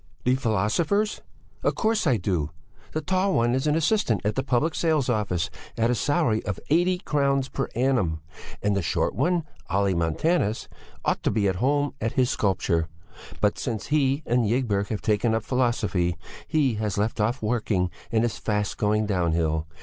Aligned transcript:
"The 0.23 0.33
philosophers? 0.33 1.21
Of 1.61 1.75
course, 1.75 2.07
I 2.07 2.17
do! 2.17 2.49
The 2.93 3.01
tall 3.01 3.35
one 3.35 3.53
is 3.53 3.67
an 3.67 3.75
assistant 3.75 4.21
at 4.25 4.33
the 4.33 4.41
Public 4.41 4.73
Sales 4.73 5.09
Office 5.09 5.51
at 5.77 5.91
a 5.91 5.93
salary 5.93 6.43
of 6.43 6.59
eighty 6.71 6.97
crowns 6.97 7.49
per 7.49 7.67
annum, 7.75 8.19
and 8.63 8.75
the 8.75 8.81
short 8.81 9.13
one, 9.13 9.43
Olle 9.69 9.93
Montanus, 9.95 10.67
ought 11.05 11.21
to 11.21 11.29
be 11.29 11.47
at 11.47 11.57
home 11.57 11.93
at 12.01 12.13
his 12.13 12.31
sculpture 12.31 12.87
but 13.41 13.59
since 13.59 13.89
he 13.93 14.23
and 14.25 14.43
Ygberg 14.49 14.87
have 14.87 15.03
taken 15.03 15.35
up 15.35 15.43
philosophy, 15.43 16.17
he 16.47 16.73
has 16.77 16.97
left 16.97 17.21
off 17.21 17.43
working 17.43 17.91
and 18.11 18.25
is 18.25 18.39
fast 18.39 18.79
going 18.79 19.05
down 19.05 19.33
hill. 19.33 19.67